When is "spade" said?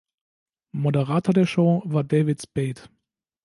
2.41-2.81